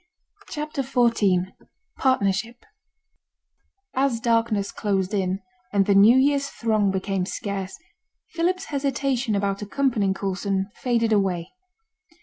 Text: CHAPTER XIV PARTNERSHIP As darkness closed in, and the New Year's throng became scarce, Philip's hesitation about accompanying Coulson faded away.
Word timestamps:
CHAPTER 0.49 0.81
XIV 0.81 1.51
PARTNERSHIP 1.99 2.65
As 3.93 4.19
darkness 4.19 4.71
closed 4.71 5.13
in, 5.13 5.41
and 5.71 5.85
the 5.85 5.93
New 5.93 6.17
Year's 6.17 6.47
throng 6.49 6.89
became 6.89 7.27
scarce, 7.27 7.77
Philip's 8.31 8.65
hesitation 8.73 9.35
about 9.35 9.61
accompanying 9.61 10.15
Coulson 10.15 10.71
faded 10.73 11.13
away. 11.13 11.51